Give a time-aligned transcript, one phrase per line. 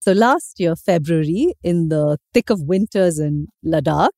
[0.00, 4.10] So last year, February, in the thick of winters in Ladakh,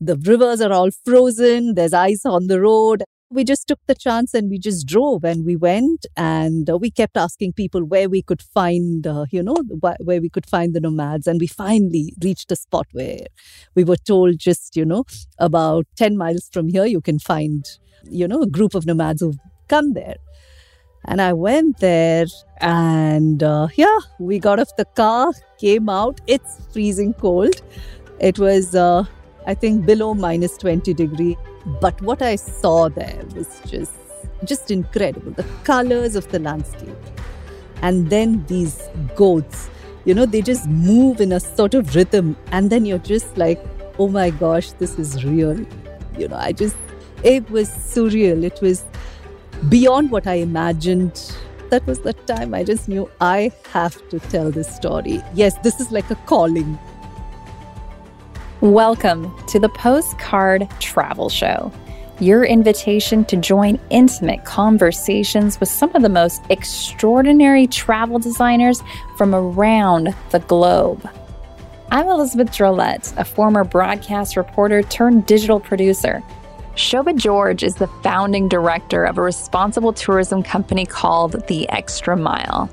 [0.00, 3.02] the rivers are all frozen, there's ice on the road.
[3.30, 6.90] We just took the chance and we just drove and we went and uh, we
[6.92, 10.72] kept asking people where we could find, uh, you know, wh- where we could find
[10.72, 11.26] the nomads.
[11.26, 13.26] And we finally reached a spot where
[13.74, 15.04] we were told just, you know,
[15.38, 17.64] about 10 miles from here, you can find,
[18.04, 19.38] you know, a group of nomads who've
[19.68, 20.16] come there.
[21.06, 22.26] And I went there
[22.60, 26.20] and uh, yeah, we got off the car, came out.
[26.26, 27.60] It's freezing cold.
[28.20, 29.04] It was, uh,
[29.46, 31.36] I think, below minus 20 degree.
[31.80, 33.92] But what I saw there was just,
[34.44, 35.32] just incredible.
[35.32, 36.96] The colors of the landscape.
[37.82, 39.68] And then these goats,
[40.06, 42.36] you know, they just move in a sort of rhythm.
[42.50, 43.62] And then you're just like,
[43.98, 45.58] oh my gosh, this is real.
[46.16, 46.76] You know, I just,
[47.22, 48.42] it was surreal.
[48.42, 48.84] It was
[49.68, 51.36] beyond what I imagined.
[51.70, 55.22] That was the time I just knew I have to tell this story.
[55.34, 56.78] Yes, this is like a calling.
[58.60, 61.72] Welcome to the Postcard Travel Show,
[62.20, 68.82] your invitation to join intimate conversations with some of the most extraordinary travel designers
[69.16, 71.08] from around the globe.
[71.90, 76.22] I'm Elizabeth Drolet, a former broadcast reporter turned digital producer.
[76.76, 82.68] Shoba George is the founding director of a responsible tourism company called The Extra Mile.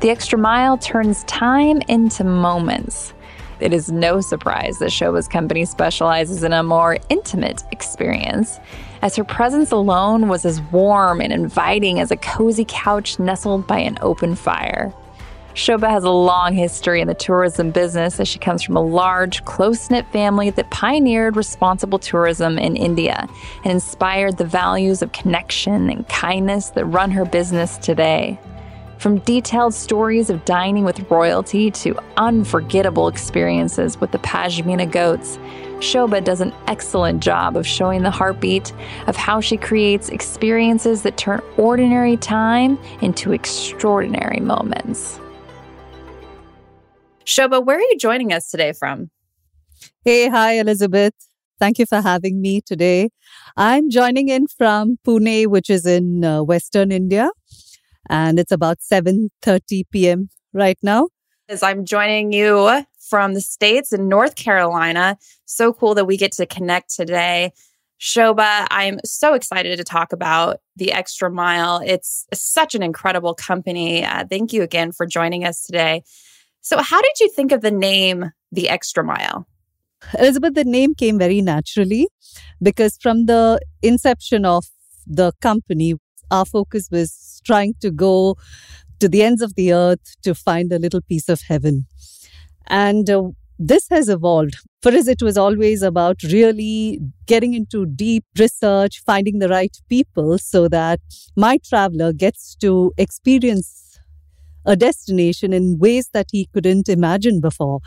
[0.00, 3.14] The Extra Mile turns time into moments.
[3.60, 8.58] It is no surprise that Shoba's company specializes in a more intimate experience,
[9.02, 13.78] as her presence alone was as warm and inviting as a cozy couch nestled by
[13.78, 14.92] an open fire.
[15.54, 19.44] Shoba has a long history in the tourism business as she comes from a large,
[19.44, 23.28] close knit family that pioneered responsible tourism in India
[23.62, 28.36] and inspired the values of connection and kindness that run her business today.
[28.98, 35.38] From detailed stories of dining with royalty to unforgettable experiences with the Pashmina goats,
[35.78, 38.72] Shoba does an excellent job of showing the heartbeat
[39.06, 45.20] of how she creates experiences that turn ordinary time into extraordinary moments.
[47.24, 49.10] Shoba, where are you joining us today from?
[50.04, 51.14] Hey, hi, Elizabeth.
[51.58, 53.10] Thank you for having me today.
[53.56, 57.30] I'm joining in from Pune, which is in uh, Western India,
[58.10, 60.28] and it's about 7:30 p.m.
[60.52, 61.08] right now.
[61.48, 65.16] As I'm joining you from the States in North Carolina.
[65.44, 67.52] So cool that we get to connect today.
[68.00, 71.80] Shoba, I'm so excited to talk about the Extra Mile.
[71.84, 74.04] It's such an incredible company.
[74.04, 76.02] Uh, thank you again for joining us today.
[76.64, 79.46] So, how did you think of the name The Extra Mile?
[80.18, 82.08] Elizabeth, the name came very naturally
[82.62, 84.64] because from the inception of
[85.06, 85.96] the company,
[86.30, 88.36] our focus was trying to go
[88.98, 91.86] to the ends of the earth to find a little piece of heaven.
[92.66, 93.24] And uh,
[93.58, 94.56] this has evolved.
[94.80, 100.38] For us, it was always about really getting into deep research, finding the right people
[100.38, 101.00] so that
[101.36, 103.83] my traveler gets to experience
[104.66, 107.80] a destination in ways that he couldn't imagine before.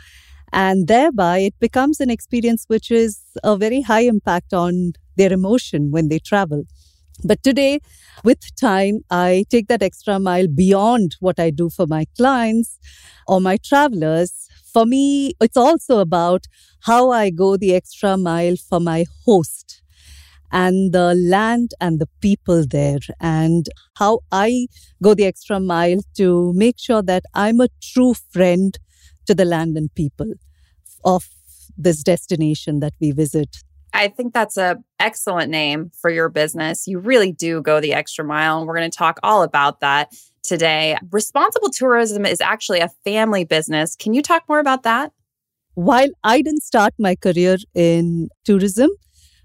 [0.54, 5.92] And thereby, it becomes an experience which is a very high impact on their emotion
[5.92, 6.64] when they travel.
[7.24, 7.80] But today,
[8.24, 12.78] with time, I take that extra mile beyond what I do for my clients
[13.28, 14.48] or my travelers.
[14.72, 16.46] For me, it's also about
[16.82, 19.77] how I go the extra mile for my host
[20.52, 24.68] and the land and the people there and how I
[25.02, 28.78] go the extra mile to make sure that I'm a true friend
[29.26, 30.34] to the land and people
[31.04, 31.28] of
[31.78, 33.58] this destination that we visit.
[33.94, 36.88] I think that's a excellent name for your business.
[36.88, 40.14] You really do go the extra mile and we're going to talk all about that
[40.44, 40.98] today.
[41.12, 43.96] Responsible tourism is actually a family business.
[43.96, 45.12] Can you talk more about that?
[45.74, 48.90] While I didn't start my career in tourism,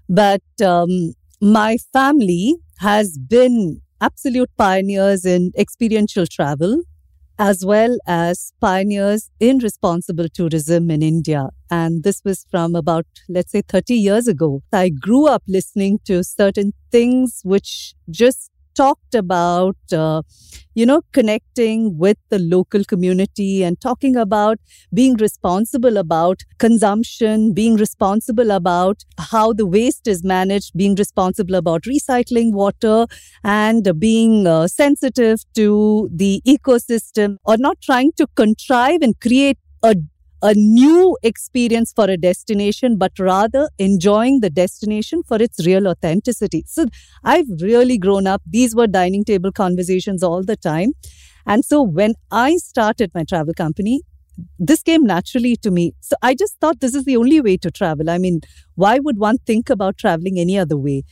[0.09, 6.83] but um, my family has been absolute pioneers in experiential travel
[7.39, 11.49] as well as pioneers in responsible tourism in India.
[11.71, 14.61] And this was from about, let's say, 30 years ago.
[14.71, 20.21] I grew up listening to certain things which just talked about, uh,
[20.75, 24.59] you know, connecting with the local community and talking about
[24.93, 31.83] being responsible about consumption, being responsible about how the waste is managed, being responsible about
[31.83, 33.05] recycling water,
[33.43, 39.95] and being uh, sensitive to the ecosystem, or not trying to contrive and create a
[40.43, 46.63] a new experience for a destination, but rather enjoying the destination for its real authenticity.
[46.67, 46.85] So
[47.23, 48.41] I've really grown up.
[48.45, 50.91] These were dining table conversations all the time.
[51.45, 54.01] And so when I started my travel company,
[54.59, 55.93] this came naturally to me.
[56.01, 58.09] So I just thought this is the only way to travel.
[58.09, 58.41] I mean,
[58.75, 61.03] why would one think about traveling any other way?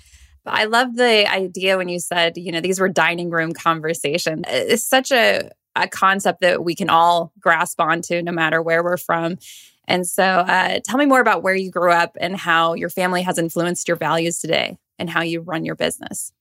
[0.45, 4.43] I love the idea when you said, you know, these were dining room conversations.
[4.47, 8.97] It's such a, a concept that we can all grasp onto no matter where we're
[8.97, 9.37] from.
[9.87, 13.21] And so, uh, tell me more about where you grew up and how your family
[13.23, 16.31] has influenced your values today and how you run your business.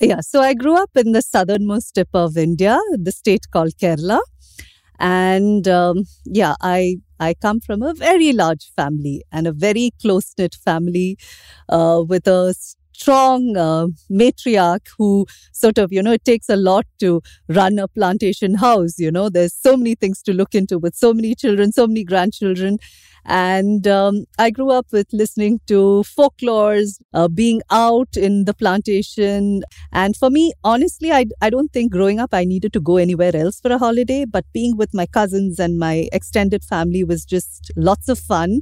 [0.00, 4.20] Yeah, so I grew up in the southernmost tip of India, the state called Kerala.
[4.98, 10.32] And um, yeah, I I come from a very large family and a very close
[10.38, 11.18] knit family
[11.68, 12.54] uh, with a
[13.00, 17.88] strong uh, matriarch who sort of, you know, it takes a lot to run a
[17.88, 18.98] plantation house.
[18.98, 22.04] You know, there's so many things to look into with so many children, so many
[22.04, 22.78] grandchildren.
[23.26, 29.62] And um, I grew up with listening to folklores, uh, being out in the plantation.
[29.92, 33.36] And for me, honestly, I, I don't think growing up I needed to go anywhere
[33.36, 37.70] else for a holiday, but being with my cousins and my extended family was just
[37.76, 38.60] lots of fun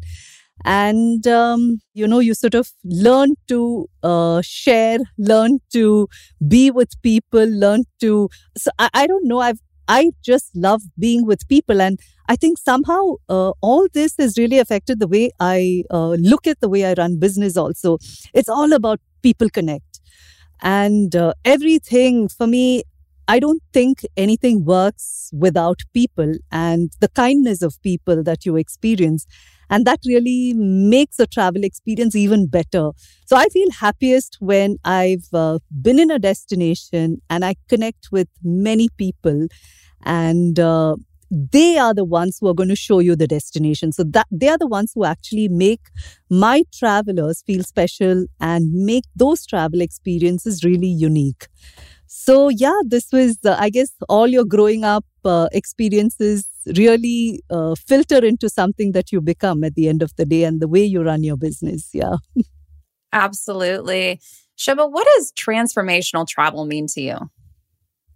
[0.65, 6.09] and um, you know you sort of learn to uh, share learn to
[6.47, 11.27] be with people learn to so I, I, don't know i've i just love being
[11.27, 11.81] with people.
[11.81, 16.47] And i think somehow uh, all this has really affected the way i uh, look
[16.47, 17.99] at the way i run business also.
[18.35, 20.01] It's all about people connect.
[20.61, 22.83] And uh, everything for me
[23.31, 29.27] I don't think anything works without people and the kindness of people that you experience.
[29.71, 32.91] And that really makes a travel experience even better.
[33.27, 38.29] So I feel happiest when I've uh, been in a destination and I connect with
[38.43, 39.49] many people
[40.05, 40.97] and uh,
[41.31, 43.93] they are the ones who are going to show you the destination.
[43.93, 45.81] So that they are the ones who actually make
[46.31, 51.49] my travelers feel special and make those travel experiences really unique.
[52.07, 57.75] So yeah, this was, uh, I guess, all your growing up uh, experiences really uh,
[57.75, 60.85] filter into something that you become at the end of the day and the way
[60.85, 61.91] you run your business.
[61.93, 62.17] Yeah.
[63.13, 64.21] Absolutely.
[64.59, 67.19] Shoba, what does transformational travel mean to you?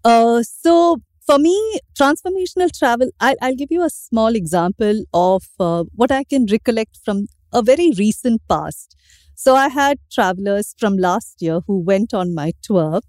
[0.05, 5.85] Uh, so for me, transformational travel, I, will give you a small example of uh,
[5.95, 8.97] what I can recollect from a very recent past.
[9.35, 13.01] So I had travelers from last year who went on my tour.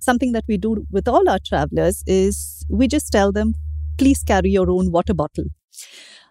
[0.00, 3.54] Something that we do with all our travelers is we just tell them,
[3.98, 5.44] please carry your own water bottle.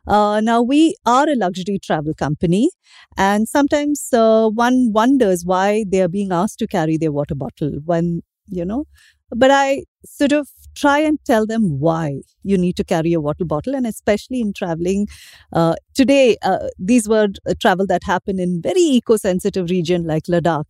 [0.07, 2.69] Uh, now, we are a luxury travel company,
[3.17, 7.73] and sometimes uh, one wonders why they are being asked to carry their water bottle
[7.85, 8.85] when, you know,
[9.29, 13.45] but I sort of try and tell them why you need to carry a water
[13.45, 15.07] bottle, and especially in traveling.
[15.53, 17.27] Uh, today, uh, these were
[17.59, 20.65] travel that happen in very eco-sensitive region like Ladakh,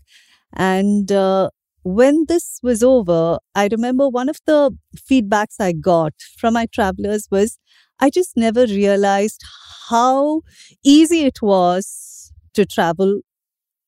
[0.54, 1.50] and uh,
[1.84, 4.72] when this was over, I remember one of the
[5.10, 7.58] feedbacks I got from my travelers was
[8.00, 9.42] I just never realized
[9.90, 10.42] how
[10.84, 13.22] easy it was to travel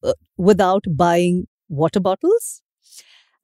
[0.04, 2.62] uh, without buying water bottles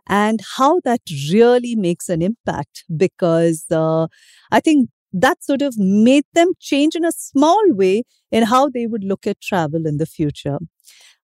[0.07, 1.01] and how that
[1.31, 4.07] really makes an impact because uh,
[4.51, 8.87] I think that sort of made them change in a small way in how they
[8.87, 10.57] would look at travel in the future.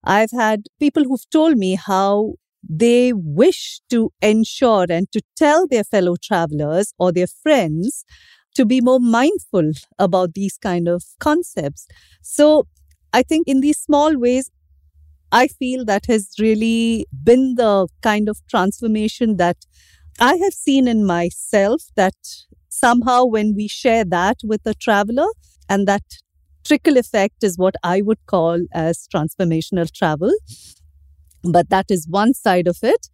[0.03, 2.35] I've had people who've told me how
[2.67, 8.05] they wish to ensure and to tell their fellow travelers or their friends
[8.55, 11.87] to be more mindful about these kind of concepts.
[12.21, 12.67] So
[13.13, 14.49] I think in these small ways,
[15.31, 19.57] I feel that has really been the kind of transformation that
[20.19, 22.15] I have seen in myself that
[22.69, 25.27] somehow when we share that with a traveler
[25.69, 26.03] and that
[26.65, 30.31] trickle effect is what I would call as transformational travel.
[31.51, 33.07] But that is one side of it.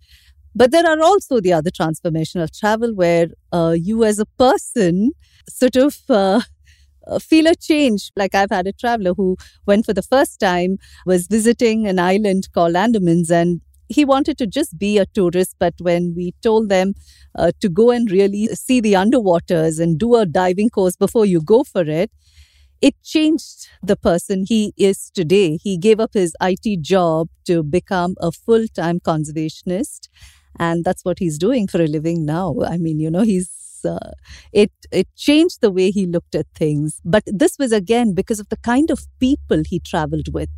[0.55, 5.11] But there are also the other transformational travel where uh, you as a person
[5.49, 6.41] sort of uh,
[7.07, 8.11] uh, feel a change.
[8.15, 12.49] Like I've had a traveler who went for the first time, was visiting an island
[12.53, 15.55] called Andamans, and he wanted to just be a tourist.
[15.59, 16.93] But when we told them
[17.37, 21.41] uh, to go and really see the underwaters and do a diving course before you
[21.41, 22.11] go for it,
[22.81, 25.57] it changed the person he is today.
[25.57, 30.09] He gave up his IT job to become a full time conservationist.
[30.59, 32.55] And that's what he's doing for a living now.
[32.65, 33.49] I mean, you know, he's
[33.83, 34.11] uh,
[34.53, 38.47] it it changed the way he looked at things but this was again because of
[38.49, 40.51] the kind of people he traveled with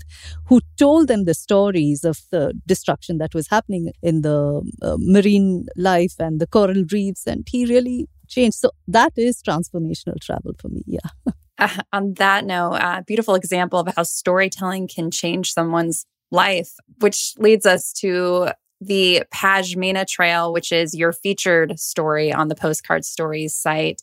[0.48, 5.66] who told them the stories of the destruction that was happening in the uh, marine
[5.78, 10.68] life and the coral reefs and he really changed so that is transformational travel for
[10.68, 11.10] me yeah
[11.94, 17.34] on that note, a uh, beautiful example of how storytelling can change someone's life, which
[17.38, 18.50] leads us to
[18.82, 24.02] the Pashmina Trail, which is your featured story on the Postcard Stories site.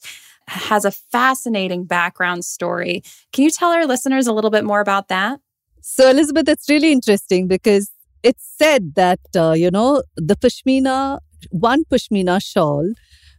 [0.48, 3.02] has a fascinating background story.
[3.32, 5.38] Can you tell our listeners a little bit more about that?
[5.80, 7.90] So, Elizabeth, it's really interesting because
[8.22, 12.92] it's said that, uh, you know, the Pashmina, one Pashmina shawl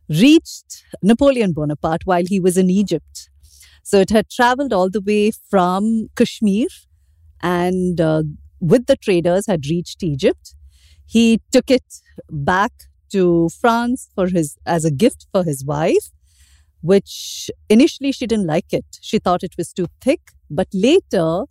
[0.09, 3.29] reached Napoleon Bonaparte while he was in Egypt.
[3.83, 6.67] So it had traveled all the way from Kashmir
[7.41, 8.23] and uh,
[8.59, 10.55] with the traders had reached Egypt.
[11.05, 12.71] He took it back
[13.11, 16.11] to France for his as a gift for his wife,
[16.81, 18.85] which initially she didn't like it.
[19.01, 21.43] She thought it was too thick, but later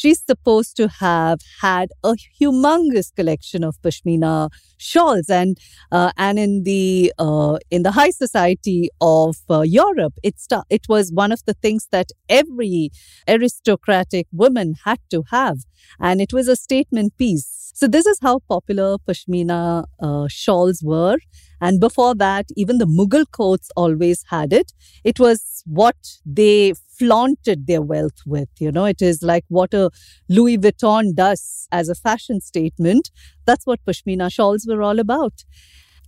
[0.00, 5.56] she's supposed to have had a humongous collection of pashmina shawls and
[5.90, 10.84] uh, and in the uh, in the high society of uh, Europe it st- it
[10.88, 12.90] was one of the things that every
[13.28, 15.58] aristocratic woman had to have
[16.00, 17.72] and it was a statement piece.
[17.74, 21.18] So this is how popular pashmina uh, shawls were
[21.60, 24.72] and before that, even the Mughal courts always had it.
[25.04, 28.48] It was what they flaunted their wealth with.
[28.58, 29.90] You know, it is like what a
[30.28, 33.10] Louis Vuitton does as a fashion statement.
[33.46, 35.44] That's what Pashmina shawls were all about.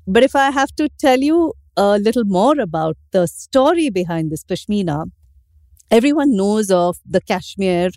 [0.07, 4.45] But if I have to tell you a little more about the story behind this
[4.45, 5.07] Pashmina,
[5.91, 7.91] everyone knows of the cashmere,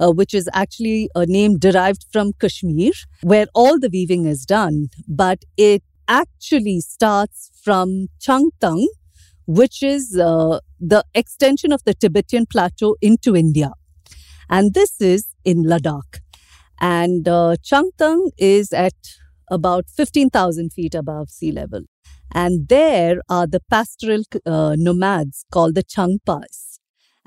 [0.00, 4.88] uh, which is actually a name derived from Kashmir, where all the weaving is done.
[5.06, 8.86] But it actually starts from Changtang,
[9.46, 13.72] which is uh, the extension of the Tibetan plateau into India.
[14.50, 16.20] And this is in Ladakh.
[16.80, 18.94] And uh, Changtang is at
[19.50, 21.82] about 15,000 feet above sea level.
[22.32, 26.78] And there are the pastoral uh, nomads called the Changpas.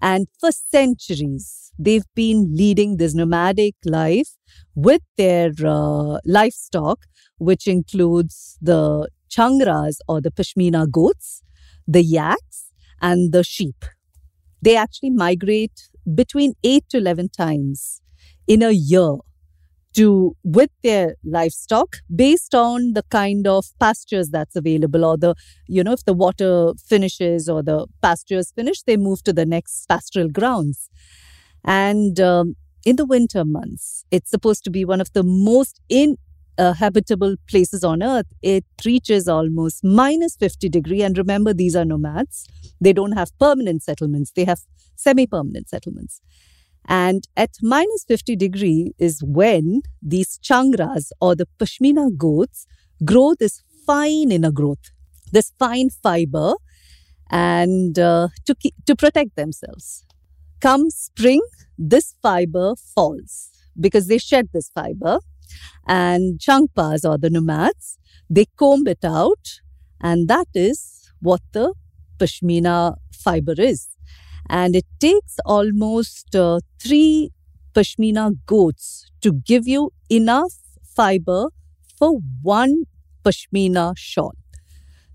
[0.02, 4.30] And for centuries, they've been leading this nomadic life
[4.76, 7.00] with their uh, livestock,
[7.38, 11.44] which includes the changras or the Pashmina goats,
[11.88, 13.86] the yaks, and the sheep.
[14.62, 18.02] They actually migrate between 8 to 11 times
[18.48, 19.18] in a year
[19.94, 25.36] to with their livestock based on the kind of pastures that's available or the
[25.68, 29.86] you know if the water finishes or the pastures finish they move to the next
[29.88, 30.90] pastoral grounds
[31.66, 36.18] and um, in the winter months it's supposed to be one of the most in
[36.58, 36.74] uh,
[37.50, 41.02] places on earth, it reaches almost minus 50 degree.
[41.02, 42.48] And remember, these are nomads.
[42.80, 44.32] They don't have permanent settlements.
[44.36, 44.62] They have
[44.96, 46.22] semi-permanent settlements.
[46.88, 52.66] And at minus 50 degree is when these changras or the pashmina goats
[53.06, 54.92] grow this fine inner growth,
[55.32, 56.54] this fine fiber,
[57.30, 60.06] and uh, to, keep, to protect themselves.
[60.62, 61.42] Come spring,
[61.78, 63.50] this fiber falls
[63.80, 65.20] because they shed this fiber
[65.88, 67.98] and Changpas or the nomads,
[68.30, 69.60] they comb it out,
[70.00, 71.74] and that is what the
[72.18, 73.90] pashmina fiber is.
[74.50, 77.32] And it takes almost uh, three
[77.74, 80.54] pashmina goats to give you enough
[80.96, 81.48] fiber
[81.98, 82.84] for one
[83.24, 84.34] pashmina shawl.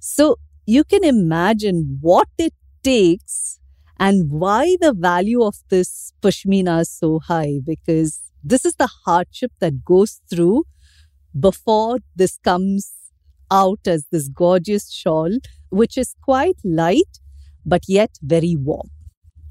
[0.00, 3.60] So you can imagine what it takes
[3.98, 9.52] and why the value of this pashmina is so high because this is the hardship
[9.60, 10.64] that goes through
[11.38, 12.92] before this comes
[13.50, 15.30] out as this gorgeous shawl,
[15.70, 17.20] which is quite light
[17.64, 18.90] but yet very warm.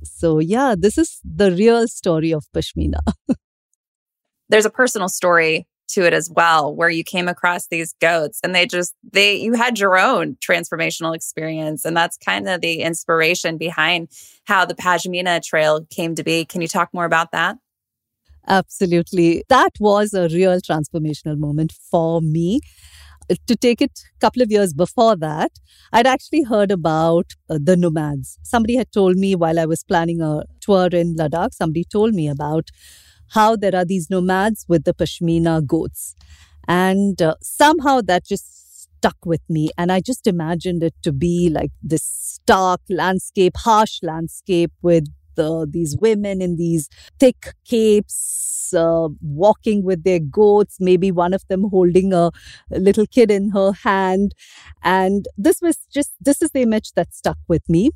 [0.03, 2.99] So, yeah, this is the real story of Pashmina.
[4.49, 8.55] There's a personal story to it as well where you came across these goats and
[8.55, 13.57] they just they you had your own transformational experience and that's kind of the inspiration
[13.57, 14.09] behind
[14.45, 17.57] how the Pashmina trail came to be can you talk more about that
[18.47, 19.43] Absolutely.
[19.49, 22.61] That was a real transformational moment for me.
[23.47, 25.51] To take it a couple of years before that,
[25.91, 28.37] I'd actually heard about uh, the nomads.
[28.43, 32.27] Somebody had told me while I was planning a tour in Ladakh, somebody told me
[32.27, 32.69] about
[33.29, 36.15] how there are these nomads with the Pashmina goats.
[36.67, 38.55] And uh, somehow that just
[39.05, 39.69] stuck with me.
[39.77, 45.05] And I just imagined it to be like this stark landscape, harsh landscape with
[45.37, 46.89] uh, these women in these
[47.19, 52.31] thick capes, uh, walking with their goats, maybe one of them holding a,
[52.71, 54.33] little kid in her hand.
[54.83, 57.91] And this was just, this is the image that stuck with me.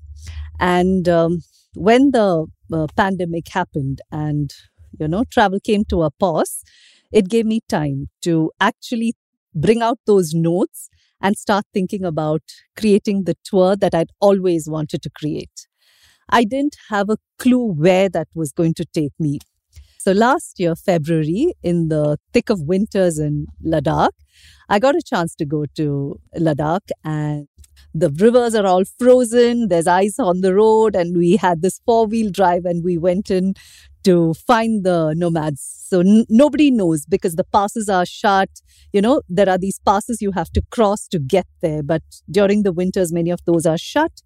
[0.60, 1.42] And um,
[1.76, 4.54] when the uh, pandemic happened and,
[5.00, 6.64] you know, travel came to a pause,
[7.12, 9.14] it gave me time to actually
[9.54, 10.90] bring out those notes
[11.22, 12.42] and start thinking about
[12.78, 15.68] creating the tour that I'd always wanted to create.
[16.30, 19.40] I didn't have a clue where that was going to take me.
[19.98, 24.12] So last year, February, in the thick of winters in Ladakh,
[24.70, 27.48] I got a chance to go to Ladakh and
[27.94, 32.08] the rivers are all frozen, there's ice on the road, and we had this four
[32.08, 33.56] wheel drive and we went in
[34.04, 35.62] to find the nomads.
[35.90, 38.50] So n- nobody knows because the passes are shut.
[38.94, 42.64] You know, there are these passes you have to cross to get there, but during
[42.64, 44.22] the winters, many of those are shut.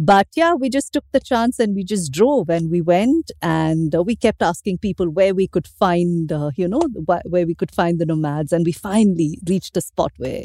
[0.00, 3.92] But yeah, we just took the chance and we just drove and we went and
[3.94, 7.54] uh, we kept asking people where we could find, uh, you know, wh- where we
[7.54, 8.52] could find the nomads.
[8.52, 10.44] And we finally reached a spot where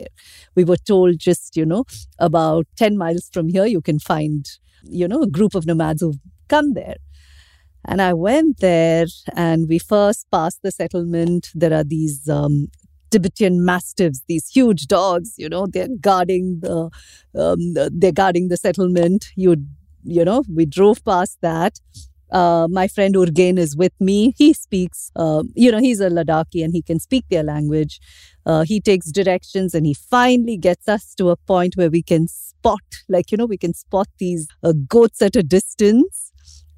[0.55, 1.85] we were told just, you know,
[2.17, 4.49] about 10 miles from here, you can find,
[4.83, 6.95] you know, a group of nomads who've come there.
[7.85, 11.49] And I went there and we first passed the settlement.
[11.53, 12.67] There are these um,
[13.11, 16.89] Tibetan mastiffs, these huge dogs, you know, they're guarding the,
[17.37, 19.27] um, they're guarding the settlement.
[19.35, 19.57] You,
[20.03, 21.79] you know, we drove past that.
[22.31, 24.33] Uh, my friend Urgen is with me.
[24.37, 27.99] He speaks, uh, you know, he's a Ladakhi and he can speak their language.
[28.45, 32.27] Uh, he takes directions and he finally gets us to a point where we can
[32.27, 36.32] spot, like, you know, we can spot these uh, goats at a distance.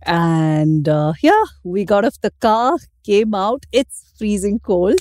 [0.05, 3.65] And uh, yeah, we got off the car, came out.
[3.71, 4.99] It's freezing cold.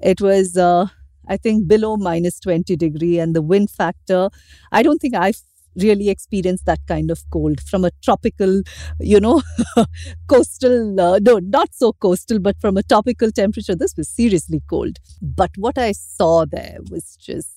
[0.00, 0.86] It was, uh,
[1.28, 4.30] I think, below minus 20 degree, and the wind factor.
[4.72, 5.40] I don't think I've
[5.76, 8.62] really experienced that kind of cold from a tropical,
[9.00, 9.42] you know,
[10.28, 13.76] coastal, uh, no, not so coastal, but from a tropical temperature.
[13.76, 14.98] This was seriously cold.
[15.22, 17.50] But what I saw there was just,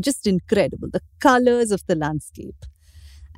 [0.00, 0.88] just incredible.
[0.92, 2.56] The colors of the landscape.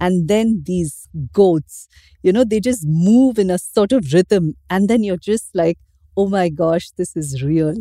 [0.00, 1.88] And then these goats,
[2.22, 4.54] you know, they just move in a sort of rhythm.
[4.70, 5.78] And then you're just like,
[6.16, 7.74] oh my gosh, this is real.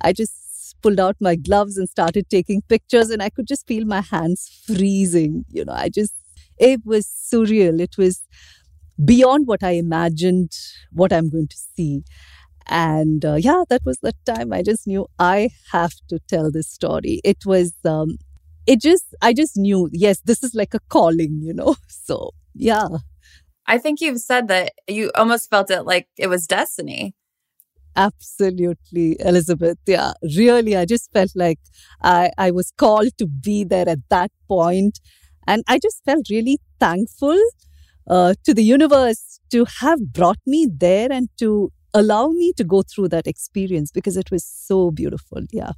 [0.00, 3.84] I just pulled out my gloves and started taking pictures, and I could just feel
[3.86, 5.44] my hands freezing.
[5.50, 6.14] You know, I just,
[6.58, 7.80] it was surreal.
[7.80, 8.22] It was
[9.04, 10.52] beyond what I imagined
[10.92, 12.02] what I'm going to see.
[12.68, 16.68] And uh, yeah, that was the time I just knew I have to tell this
[16.68, 17.20] story.
[17.24, 18.18] It was, um,
[18.66, 21.76] it just, I just knew, yes, this is like a calling, you know?
[21.88, 22.88] So yeah.
[23.66, 27.14] I think you've said that you almost felt it like it was destiny.
[27.96, 29.78] Absolutely, Elizabeth.
[29.86, 31.58] Yeah, really, I just felt like
[32.02, 35.00] I, I was called to be there at that point.
[35.46, 37.38] And I just felt really thankful
[38.08, 42.82] uh, to the universe to have brought me there and to allow me to go
[42.82, 45.40] through that experience because it was so beautiful.
[45.50, 45.72] Yeah.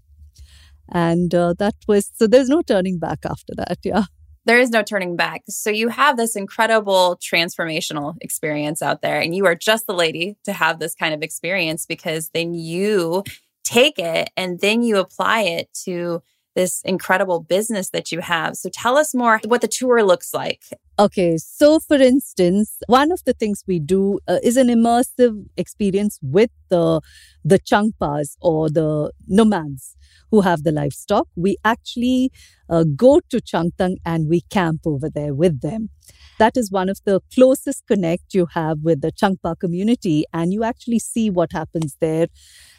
[0.91, 3.79] And uh, that was, so there's no turning back after that.
[3.85, 4.05] Yeah
[4.49, 5.43] there is no turning back.
[5.51, 10.39] So you have this incredible transformational experience out there, and you are just the lady
[10.45, 13.25] to have this kind of experience because then you
[13.63, 16.23] take it and then you apply it to
[16.55, 18.57] this incredible business that you have.
[18.57, 20.63] So tell us more what the tour looks like.
[20.99, 26.19] Okay, so for instance, one of the things we do uh, is an immersive experience
[26.23, 27.03] with the
[27.45, 29.95] the changpas or the nomads
[30.31, 31.29] who have the livestock.
[31.37, 32.31] We actually
[32.69, 35.91] uh, go to Changtang and we camp over there with them.
[36.39, 40.63] That is one of the closest connect you have with the Changpa community, and you
[40.63, 42.29] actually see what happens there.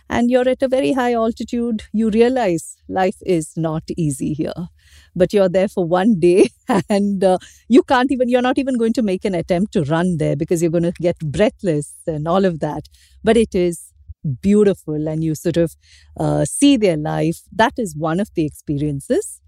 [0.10, 1.84] And you're at a very high altitude.
[1.92, 4.70] You realize life is not easy here,
[5.16, 6.50] but you're there for one day,
[6.90, 8.30] and uh, you can't even.
[8.30, 10.94] You're not even going to make an attempt to run there because you're going to
[11.00, 12.88] get breathless and all of that.
[13.24, 13.92] But it is
[14.42, 15.76] beautiful and you sort of
[16.20, 17.42] uh, see their life.
[17.52, 19.42] That is one of the experiences.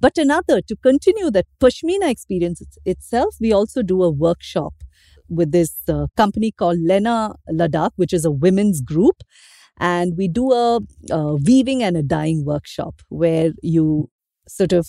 [0.00, 4.72] But another, to continue that Pashmina experience itself, we also do a workshop
[5.28, 9.22] with this uh, company called Lena Ladakh, which is a women's group.
[9.78, 10.80] And we do a,
[11.10, 14.10] a weaving and a dyeing workshop where you
[14.48, 14.88] sort of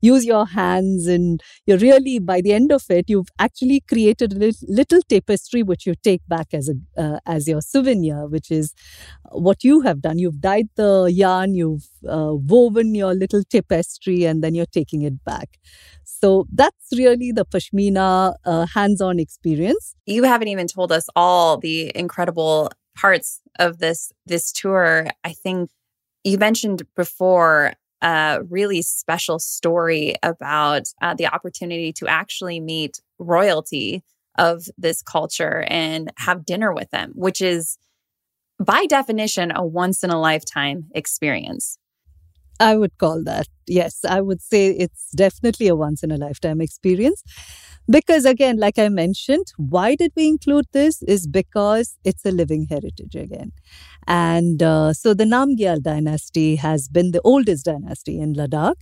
[0.00, 4.52] use your hands and you're really by the end of it you've actually created a
[4.68, 8.74] little, tapestry which you take back as a uh, as your souvenir which is
[9.34, 10.18] what you have done.
[10.18, 15.24] You've dyed the yarn you've uh, woven your little tapestry and then you're taking it
[15.24, 15.58] back.
[16.04, 19.94] So that's really the pashmina uh, hands-on experience.
[20.06, 25.08] You haven't even told us all the incredible parts of this this tour.
[25.24, 25.70] I think
[26.22, 34.04] you mentioned before a really special story about uh, the opportunity to actually meet royalty
[34.36, 37.78] of this culture and have dinner with them, which is
[38.60, 41.78] by definition a once in a lifetime experience.
[42.60, 46.60] I would call that, yes, I would say it's definitely a once in a lifetime
[46.60, 47.22] experience.
[47.90, 51.02] Because again, like I mentioned, why did we include this?
[51.02, 53.52] Is because it's a living heritage again.
[54.06, 58.76] And uh, so the Namgyal dynasty has been the oldest dynasty in Ladakh.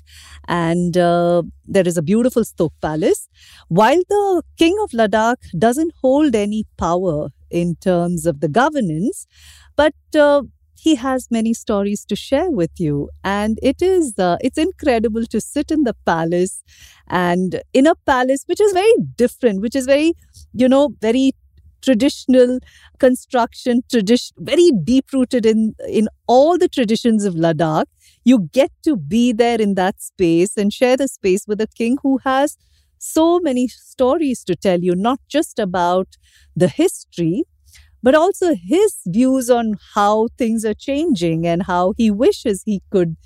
[0.46, 3.28] And uh, there is a beautiful Stok palace.
[3.68, 9.26] While the king of Ladakh doesn't hold any power in terms of the governance,
[9.76, 10.42] but uh,
[10.84, 13.08] he has many stories to share with you.
[13.22, 16.62] And it is uh, it's incredible to sit in the palace
[17.08, 20.12] and in a palace which is very different which is very
[20.52, 21.32] you know very
[21.82, 22.58] traditional
[23.04, 25.62] construction tradition very deep rooted in
[26.00, 27.86] in all the traditions of ladakh.
[28.24, 31.96] You get to be there in that space and share the space with a king
[32.02, 32.56] who has
[32.98, 36.16] so many stories to tell you not just about
[36.56, 37.44] the history
[38.02, 43.16] but also his views on how things are changing and how he wishes he could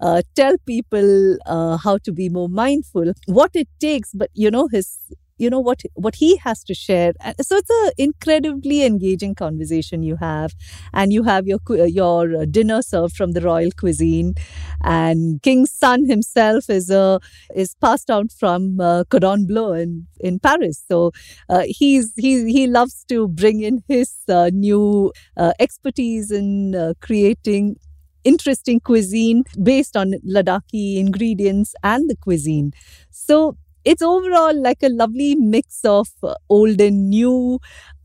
[0.00, 4.68] uh, tell people uh, how to be more mindful, what it takes, but you know,
[4.68, 4.98] his
[5.42, 7.12] you know what what he has to share.
[7.40, 10.52] So it's an incredibly engaging conversation you have.
[10.92, 14.34] And you have your your dinner served from the royal cuisine.
[14.82, 17.20] And king's son himself is a
[17.54, 20.82] is passed out from uh, cordon bleu in in paris.
[20.88, 21.12] So
[21.48, 26.94] uh, he's he he loves to bring in his uh, new uh, expertise in uh,
[27.00, 27.76] creating
[28.24, 32.72] interesting cuisine based on Ladakhi ingredients and the cuisine.
[33.10, 37.58] So it's overall like a lovely mix of uh, old and new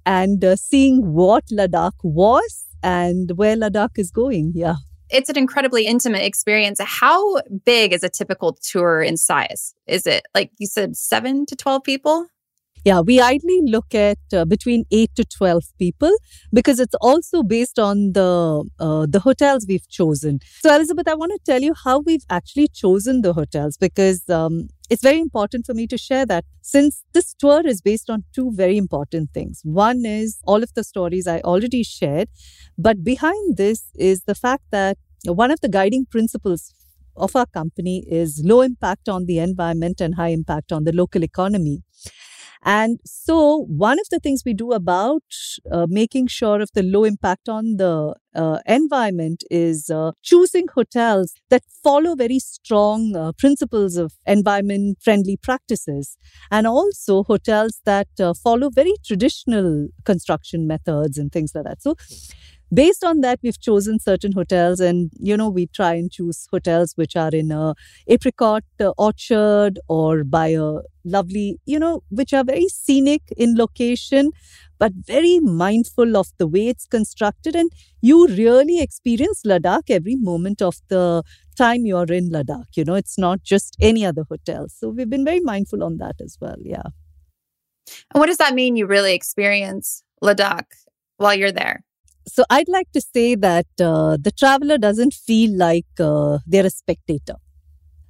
[0.06, 4.54] and uh, seeing what Ladakh was and where Ladakh is going.
[4.56, 4.76] Yeah.
[5.10, 6.80] It's an incredibly intimate experience.
[6.84, 9.74] How big is a typical tour in size?
[9.88, 12.28] Is it like you said, seven to 12 people?
[12.88, 16.16] Yeah, we ideally look at uh, between 8 to 12 people
[16.54, 20.40] because it's also based on the uh, the hotels we've chosen.
[20.62, 24.70] So Elizabeth, I want to tell you how we've actually chosen the hotels because um,
[24.90, 28.52] it's very important for me to share that since this tour is based on two
[28.54, 29.62] very important things.
[29.64, 32.30] One is all of the stories I already shared,
[32.78, 36.74] but behind this is the fact that one of the guiding principles
[37.16, 41.24] of our company is low impact on the environment and high impact on the local
[41.24, 41.84] economy.
[42.70, 45.24] And so, one of the things we do about
[45.72, 51.34] uh, making sure of the low impact on the uh, environment is uh, choosing hotels
[51.50, 56.18] that follow very strong uh, principles of environment friendly practices
[56.52, 61.82] and also hotels that uh, follow very traditional construction methods and things like that.
[61.82, 61.96] So,
[62.74, 66.94] based on that we've chosen certain hotels and you know we try and choose hotels
[66.96, 67.74] which are in a
[68.08, 74.32] apricot uh, orchard or by a lovely you know which are very scenic in location
[74.80, 77.56] but very mindful of the way it's constructed.
[77.56, 81.24] And you really experience ladakh every moment of the
[81.58, 84.68] time you're in ladakh you know it's not just any other hotel.
[84.70, 86.90] So we've been very mindful on that as well yeah.
[88.14, 90.66] And what does that mean you really experience ladakh
[91.18, 91.84] while you're there
[92.28, 96.70] so I'd like to say that uh, the traveler doesn't feel like uh, they're a
[96.70, 97.36] spectator.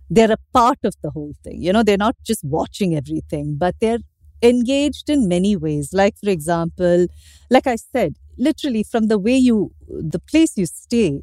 [0.10, 1.62] They're a part of the whole thing.
[1.62, 4.00] You know, they're not just watching everything, but they're
[4.44, 5.92] engaged in many ways.
[5.94, 7.08] Like, for example,
[7.52, 11.22] like I said, literally from the way you, the place you stay,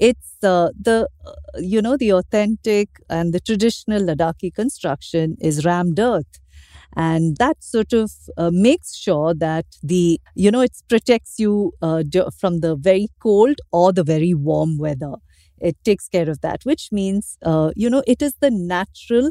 [0.00, 6.00] it's uh, the, uh, you know, the authentic and the traditional Ladakhi construction is rammed
[6.00, 6.39] earth
[6.96, 12.02] and that sort of uh, makes sure that the you know it protects you uh,
[12.38, 15.14] from the very cold or the very warm weather
[15.58, 19.30] it takes care of that which means uh, you know it is the natural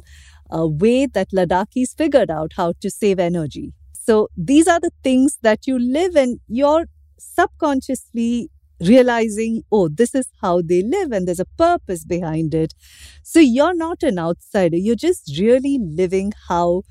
[0.55, 5.37] uh, way that ladakhis figured out how to save energy so these are the things
[5.41, 6.85] that you live and you're
[7.17, 8.49] subconsciously
[8.81, 12.73] realizing, oh, this is how they live and there's a purpose behind it.
[13.23, 14.77] So you're not an outsider.
[14.77, 16.83] You're just really living how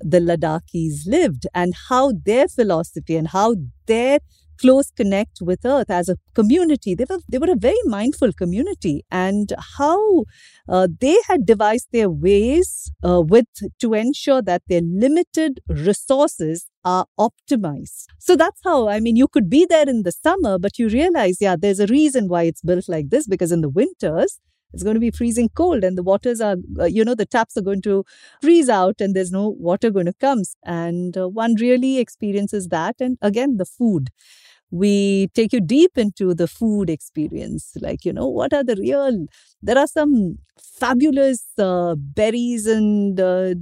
[0.00, 3.56] the Ladakhis lived and how their philosophy and how
[3.86, 4.20] their
[4.60, 6.94] close connect with earth as a community.
[6.94, 10.24] They were they were a very mindful community and how
[10.68, 13.46] uh, they had devised their ways uh, with
[13.80, 18.04] to ensure that their limited resources are optimized.
[18.18, 21.38] So that's how i mean you could be there in the summer but you realize
[21.40, 24.38] yeah there's a reason why it's built like this because in the winters
[24.72, 27.56] it's going to be freezing cold and the waters are uh, you know the taps
[27.56, 28.04] are going to
[28.42, 30.42] freeze out and there's no water going to come.
[30.64, 34.10] And uh, one really experiences that and again the food.
[34.70, 37.72] We take you deep into the food experience.
[37.80, 39.26] Like you know what are the real
[39.62, 43.54] there are some fabulous uh, berries and uh,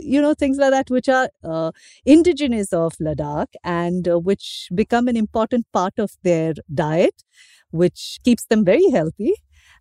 [0.00, 1.70] you know things like that which are uh,
[2.04, 7.24] indigenous of ladakh and uh, which become an important part of their diet
[7.70, 9.34] which keeps them very healthy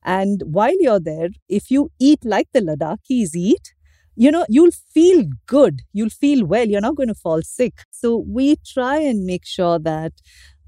[0.03, 3.73] and while you're there, if you eat like the Ladakhis eat,
[4.15, 5.81] you know, you'll feel good.
[5.93, 6.67] You'll feel well.
[6.67, 7.83] You're not going to fall sick.
[7.91, 10.13] So we try and make sure that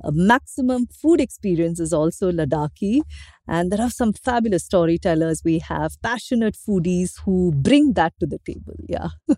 [0.04, 3.02] a maximum food experience is also Ladakhi.
[3.48, 5.42] And there are some fabulous storytellers.
[5.44, 8.76] We have passionate foodies who bring that to the table.
[8.88, 9.10] Yeah.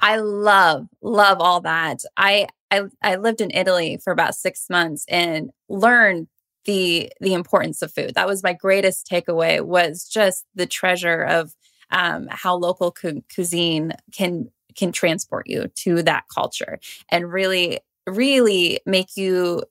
[0.00, 2.00] I love, love all that.
[2.16, 6.28] I, I I lived in Italy for about six months and learned
[6.68, 8.12] the the importance of food.
[8.14, 11.54] That was my greatest takeaway was just the treasure of
[11.90, 16.78] um, how local cu- cuisine can can transport you to that culture
[17.10, 19.62] and really really make you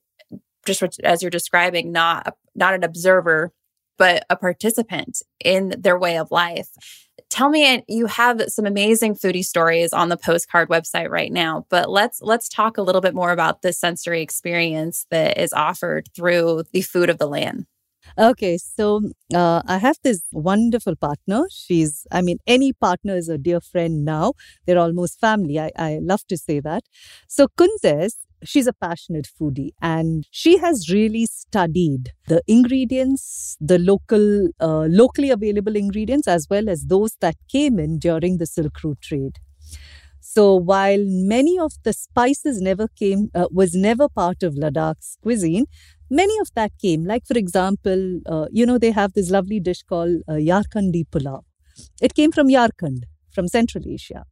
[0.66, 3.54] just as you're describing not not an observer
[3.98, 6.70] but a participant in their way of life
[7.30, 11.90] tell me you have some amazing foodie stories on the postcard website right now but
[11.90, 16.64] let's let's talk a little bit more about the sensory experience that is offered through
[16.72, 17.66] the food of the land
[18.18, 19.02] Okay, so
[19.36, 21.44] uh, I have this wonderful partner.
[21.52, 24.34] She's, I mean, any partner is a dear friend now.
[24.66, 25.60] They're almost family.
[25.60, 26.84] I, I love to say that.
[27.28, 34.50] So Kunzes, she's a passionate foodie and she has really studied the ingredients, the local,
[34.60, 39.02] uh, locally available ingredients, as well as those that came in during the Silk Route
[39.02, 39.39] trade.
[40.19, 45.65] So while many of the spices never came, uh, was never part of Ladakh's cuisine,
[46.10, 47.06] many of that came.
[47.06, 51.43] Like, for example, uh, you know, they have this lovely dish called uh, Yarkandi Pulao.
[52.02, 54.26] It came from Yarkand, from Central Asia.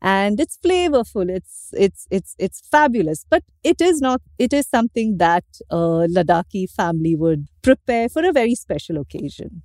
[0.00, 1.28] And it's flavorful.
[1.28, 3.24] It's it's it's it's fabulous.
[3.28, 4.22] But it is not.
[4.38, 9.62] It is something that a Ladakhi family would prepare for a very special occasion.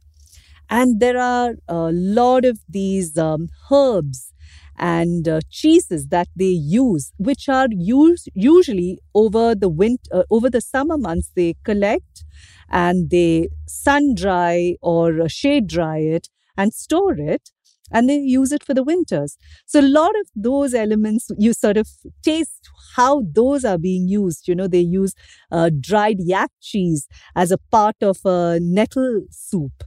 [0.70, 4.34] And there are a lot of these um, herbs
[4.78, 10.50] and uh, cheeses that they use, which are used usually over the winter, uh, over
[10.50, 11.32] the summer months.
[11.36, 12.26] They collect
[12.70, 17.52] and they sun dry or uh, shade dry it and store it
[17.92, 19.38] and they use it for the winters.
[19.66, 21.88] So a lot of those elements, you sort of
[22.24, 24.48] taste how those are being used.
[24.48, 25.14] You know, they use
[25.52, 29.84] uh, dried yak cheese as a part of a nettle soup,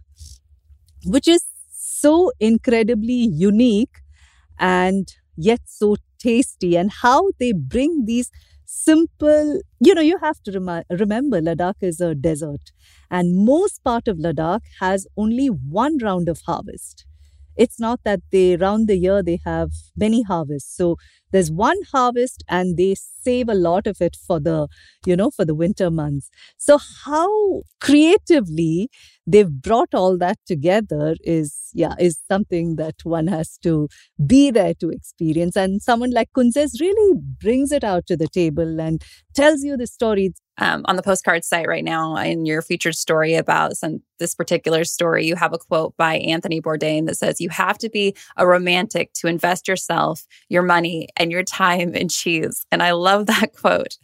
[1.04, 3.14] which is so incredibly
[3.48, 3.96] unique
[4.61, 8.30] and yet so tasty and how they bring these
[8.66, 12.72] simple you know you have to rem- remember ladakh is a desert
[13.11, 17.06] and most part of ladakh has only one round of harvest
[17.57, 20.77] it's not that they round the year they have many harvests.
[20.77, 20.97] So
[21.33, 24.69] there's one harvest and they save a lot of it for the
[25.05, 26.31] you know for the winter months.
[26.57, 28.88] So how creatively
[29.26, 33.88] they've brought all that together is yeah is something that one has to
[34.26, 35.56] be there to experience.
[35.56, 39.02] And someone like kunzes really brings it out to the table and
[39.34, 40.32] tells you the story.
[40.58, 44.84] Um, on the postcard site right now in your featured story about some this particular
[44.84, 48.46] story you have a quote by anthony bourdain that says you have to be a
[48.46, 52.64] romantic to invest yourself your money and your time in cheese.
[52.72, 53.98] And i love that quote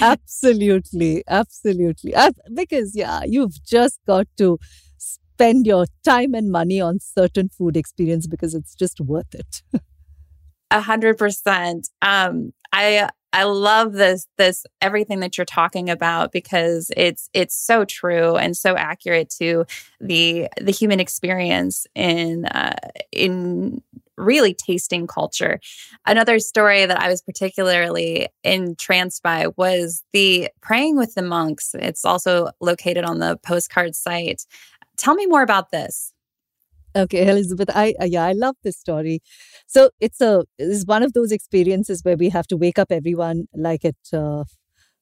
[0.00, 2.14] absolutely absolutely.
[2.54, 4.58] Because yeah you've just got to
[4.98, 9.62] spend your time and money on certain food experience because it's just worth it.
[10.70, 11.88] A hundred percent.
[12.00, 17.84] Um i I love this this everything that you're talking about because it's it's so
[17.84, 19.64] true and so accurate to
[20.00, 22.76] the the human experience in uh,
[23.10, 23.82] in
[24.16, 25.60] really tasting culture.
[26.06, 31.74] Another story that I was particularly entranced by was the praying with the monks.
[31.74, 34.44] It's also located on the postcard site.
[34.96, 36.12] Tell me more about this.
[36.94, 39.22] Okay, Elizabeth, I uh, yeah, I love this story.
[39.66, 43.46] So it's a it's one of those experiences where we have to wake up everyone
[43.54, 44.44] like at uh,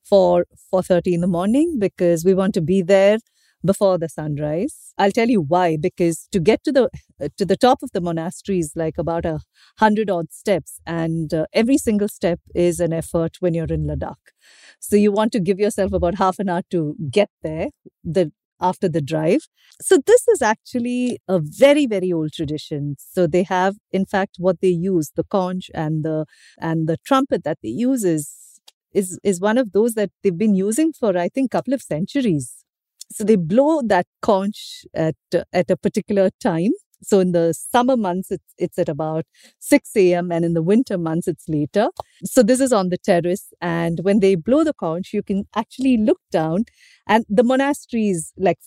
[0.04, 3.18] four four thirty in the morning because we want to be there
[3.64, 4.92] before the sunrise.
[4.98, 5.76] I'll tell you why.
[5.76, 6.88] Because to get to the
[7.36, 9.40] to the top of the monastery is like about a
[9.78, 14.32] hundred odd steps, and uh, every single step is an effort when you're in Ladakh.
[14.78, 17.68] So you want to give yourself about half an hour to get there.
[18.04, 19.48] The after the drive.
[19.80, 22.96] So this is actually a very very old tradition.
[22.98, 26.26] So they have in fact what they use the conch and the
[26.60, 28.60] and the trumpet that they use is
[28.92, 32.59] is is one of those that they've been using for I think couple of centuries.
[33.12, 35.16] So they blow that conch at
[35.52, 39.24] at a particular time so in the summer months, it's, it's at about
[39.58, 40.30] 6 a.m.
[40.30, 41.88] and in the winter months, it's later.
[42.24, 43.52] So this is on the terrace.
[43.60, 46.64] And when they blow the conch, you can actually look down
[47.06, 48.58] and the monastery is like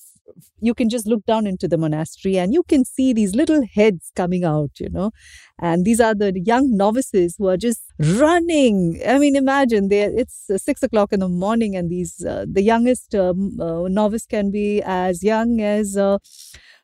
[0.59, 4.12] you can just look down into the monastery and you can see these little heads
[4.15, 5.12] coming out, you know.
[5.59, 9.01] And these are the young novices who are just running.
[9.05, 12.62] I mean, imagine they it's uh, six o'clock in the morning, and these uh, the
[12.62, 16.17] youngest um, uh, novice can be as young as uh,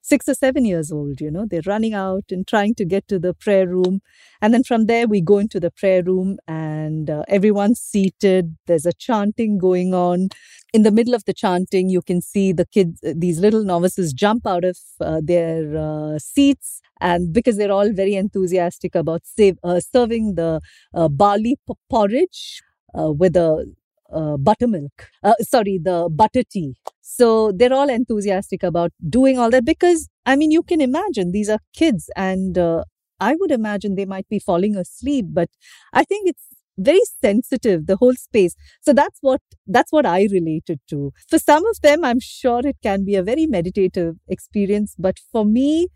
[0.10, 3.19] six or seven years old, you know, they're running out and trying to get to
[3.19, 4.02] the prayer room.
[4.41, 8.58] And then from there, we go into the prayer room and uh, everyone's seated.
[8.67, 10.30] There's a chanting going on.
[10.74, 14.13] In the middle of the chanting, you can see the kids, uh, these little novices
[14.13, 16.82] jump out of uh, their uh, seats.
[17.02, 20.62] And because they're all very enthusiastic about save, uh, serving the
[20.93, 21.58] uh, barley
[21.89, 22.62] porridge
[22.95, 23.72] with a
[24.13, 25.10] uh, buttermilk.
[25.24, 26.76] Uh, sorry, the butter tea.
[27.02, 31.50] So they're all enthusiastic about doing all that because, I mean, you can imagine these
[31.50, 32.84] are kids and uh,
[33.19, 35.50] I would imagine they might be falling asleep, but
[35.93, 36.45] I think it's
[36.78, 41.65] very sensitive the whole space so that's what that's what i related to for some
[41.65, 45.89] of them i'm sure it can be a very meditative experience but for me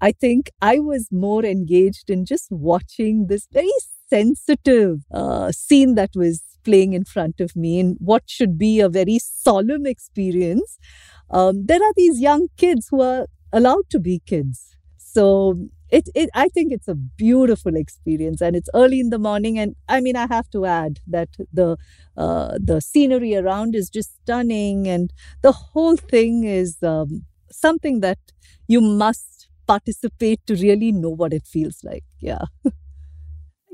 [0.00, 3.72] i think i was more engaged in just watching this very
[4.10, 8.88] sensitive uh, scene that was playing in front of me in what should be a
[8.88, 10.78] very solemn experience.
[11.30, 14.76] Um, there are these young kids who are allowed to be kids.
[14.98, 15.56] So
[15.88, 19.76] it, it i think it's a beautiful experience and it's early in the morning and
[19.88, 21.76] i mean i have to add that the
[22.16, 28.18] uh, the scenery around is just stunning and the whole thing is um, something that
[28.66, 32.04] you must participate to really know what it feels like.
[32.20, 32.44] Yeah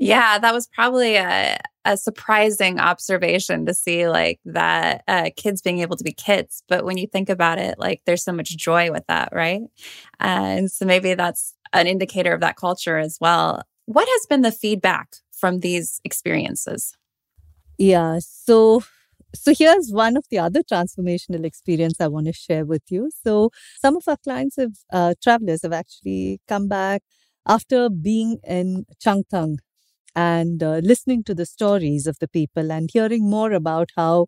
[0.03, 5.79] yeah that was probably a, a surprising observation to see like that uh, kids being
[5.79, 8.91] able to be kids but when you think about it like there's so much joy
[8.91, 9.61] with that right
[10.19, 13.63] uh, and so maybe that's an indicator of that culture as well.
[13.85, 16.95] What has been the feedback from these experiences?
[17.77, 18.83] Yeah, so
[19.35, 23.09] so here's one of the other transformational experience I want to share with you.
[23.25, 23.49] So
[23.81, 27.01] some of our clients have uh, travelers have actually come back
[27.47, 29.57] after being in Changtang
[30.15, 34.27] and uh, listening to the stories of the people and hearing more about how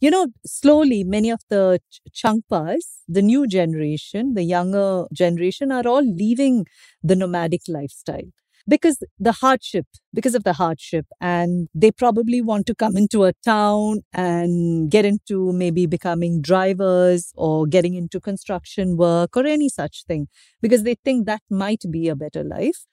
[0.00, 5.86] you know, slowly many of the ch- Changpas, the new generation, the younger generation, are
[5.86, 6.66] all leaving
[7.02, 8.28] the nomadic lifestyle
[8.68, 13.32] because the hardship, because of the hardship, and they probably want to come into a
[13.44, 20.04] town and get into maybe becoming drivers or getting into construction work or any such
[20.06, 20.26] thing
[20.60, 22.86] because they think that might be a better life.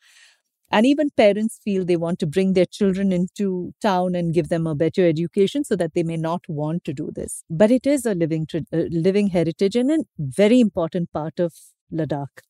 [0.74, 4.68] And even parents feel they want to bring their children into town and give them
[4.68, 7.44] a better education so that they may not want to do this.
[7.50, 8.60] But it is a living, uh,
[8.90, 11.54] living heritage and a very important part of
[11.94, 12.42] Ladakh.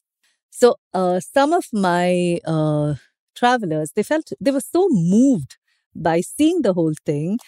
[0.52, 2.96] So uh, some of my uh,
[3.36, 5.58] travelers, they felt they were so moved
[5.96, 7.40] by seeing the whole thing.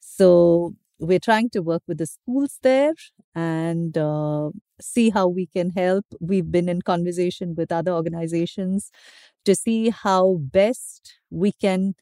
[0.00, 2.94] So we're trying to work with the schools there
[3.34, 4.50] and uh,
[4.82, 6.06] see how we can help.
[6.20, 8.90] We've been in conversation with other organizations
[9.44, 11.94] to see how best we can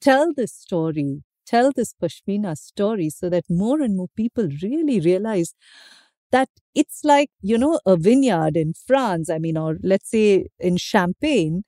[0.00, 5.54] tell this story, tell this Pashmina story so that more and more people really realize
[6.30, 10.76] that it's like, you know, a vineyard in France, I mean, or let's say in
[10.78, 11.64] Champagne,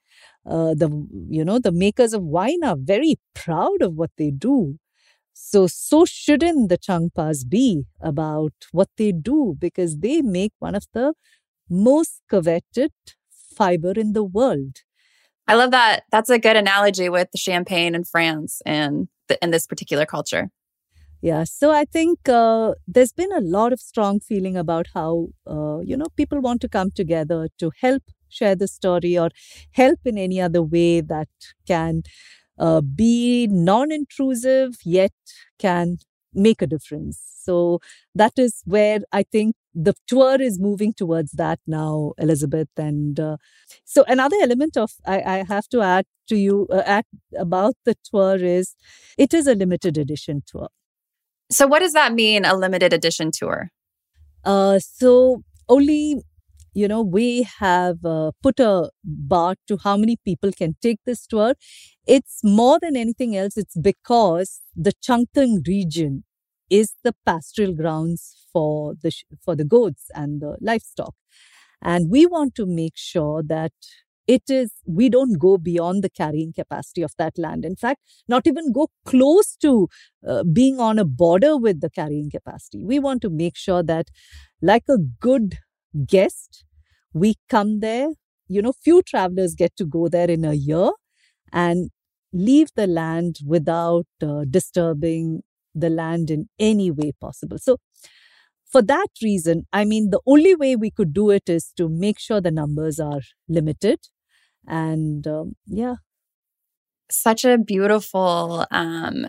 [0.47, 0.89] uh, the,
[1.29, 4.79] you know, the makers of wine are very proud of what they do.
[5.35, 10.87] So, so shouldn't the Changpas be about what they do because they make one of
[10.93, 11.15] the
[11.69, 12.93] most coveted
[13.57, 14.79] fiber in the world.
[15.47, 16.05] I love that.
[16.11, 20.51] That's a good analogy with the champagne in France and the, in this particular culture.
[21.21, 25.79] Yeah, so I think uh, there's been a lot of strong feeling about how uh,
[25.79, 29.31] you know people want to come together to help share the story or
[29.73, 31.29] help in any other way that
[31.67, 32.03] can
[32.59, 35.13] uh, be non-intrusive yet
[35.59, 35.99] can
[36.33, 37.21] make a difference.
[37.45, 37.81] So
[38.15, 42.69] that is where I think the tour is moving towards that now, Elizabeth.
[42.77, 43.37] And uh,
[43.85, 47.05] so another element of I, I, have to add to you uh, add
[47.37, 48.77] about the tour is
[49.19, 50.69] it is a limited edition tour.
[51.51, 52.45] So what does that mean?
[52.45, 53.71] A limited edition tour?
[54.45, 56.23] Uh, so only
[56.75, 61.27] you know we have uh, put a bar to how many people can take this
[61.27, 61.55] tour.
[62.07, 66.25] It's more than anything else it's because the changtang region
[66.71, 69.13] is the pastoral grounds for the
[69.45, 71.15] for the goats and the livestock.
[71.83, 73.73] And we want to make sure that
[74.27, 77.65] it is we don't go beyond the carrying capacity of that land.
[77.65, 79.89] In fact not even go close to
[80.27, 82.83] uh, being on a border with the carrying capacity.
[82.85, 84.09] We want to make sure that
[84.63, 85.59] like a good
[86.07, 86.65] guest
[87.13, 88.09] we come there
[88.49, 90.91] you know few travelers get to go there in a year
[91.53, 91.91] and
[92.33, 95.43] leave the land without uh, disturbing
[95.75, 97.59] the land in any way possible.
[97.59, 97.79] So,
[98.71, 102.19] for that reason, I mean, the only way we could do it is to make
[102.19, 104.01] sure the numbers are limited.
[104.67, 105.97] And um, yeah.
[107.11, 109.27] Such a beautiful, um,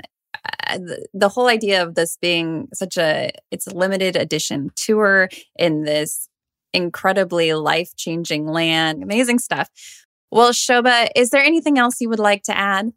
[0.68, 0.80] uh,
[1.14, 5.30] the whole idea of this being such a, it's a limited edition tour
[5.60, 6.30] in this
[6.74, 9.04] incredibly life changing land.
[9.04, 9.70] Amazing stuff.
[10.32, 12.92] Well, Shoba, is there anything else you would like to add?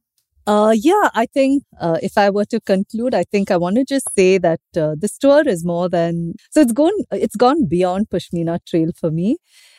[0.46, 3.84] Uh, yeah, I think uh, if I were to conclude, I think I want to
[3.84, 8.08] just say that uh, this tour is more than so it's gone it's gone beyond
[8.08, 9.36] Pashmina Trail for me.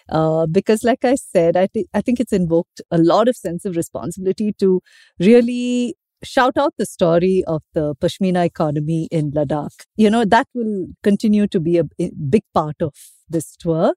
[0.09, 3.65] Uh, because, like I said, I, th- I think it's invoked a lot of sense
[3.65, 4.81] of responsibility to
[5.19, 9.85] really shout out the story of the Pashmina economy in Ladakh.
[9.97, 11.83] You know, that will continue to be a
[12.29, 12.93] big part of
[13.29, 13.93] this tour.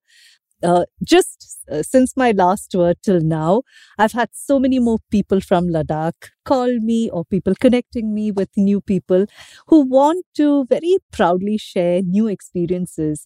[0.63, 3.63] Uh, just uh, since my last tour till now,
[3.99, 8.49] I've had so many more people from Ladakh call me or people connecting me with
[8.57, 9.27] new people
[9.67, 13.25] who want to very proudly share new experiences,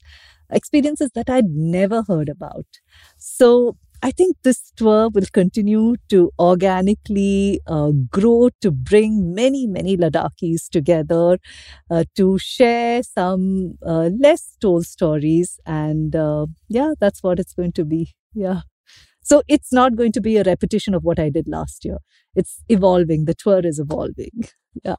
[0.51, 2.67] experiences that I'd never heard about.
[3.19, 9.97] So I think this tour will continue to organically uh, grow to bring many, many
[9.97, 11.39] Ladakhis together
[11.91, 15.59] uh, to share some uh, less told stories.
[15.67, 18.15] And uh, yeah, that's what it's going to be.
[18.35, 18.61] Yeah.
[19.23, 21.99] So it's not going to be a repetition of what I did last year.
[22.37, 23.27] It's evolving.
[23.27, 24.33] The tour is evolving.
[24.85, 24.97] Yeah.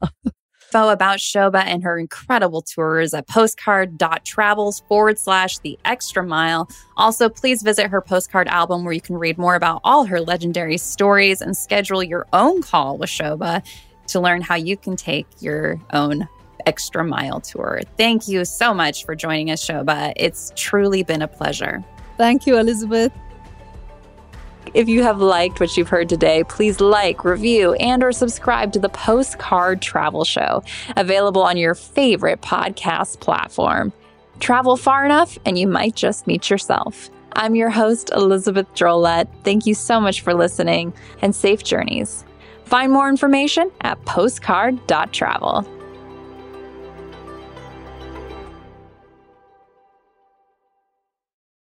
[0.67, 6.69] Info about Shoba and her incredible tours at postcard.travels forward slash the extra mile.
[6.97, 10.77] Also, please visit her postcard album where you can read more about all her legendary
[10.77, 13.65] stories and schedule your own call with Shoba
[14.07, 16.27] to learn how you can take your own
[16.65, 17.81] extra mile tour.
[17.97, 20.13] Thank you so much for joining us, Shoba.
[20.15, 21.83] It's truly been a pleasure.
[22.17, 23.13] Thank you, Elizabeth.
[24.73, 28.79] If you have liked what you've heard today, please like, review, and or subscribe to
[28.79, 30.63] the Postcard Travel Show,
[30.95, 33.93] available on your favorite podcast platform.
[34.39, 37.09] Travel far enough and you might just meet yourself.
[37.33, 39.27] I'm your host, Elizabeth Drolet.
[39.43, 42.25] Thank you so much for listening and safe journeys.
[42.65, 45.76] Find more information at postcard.travel.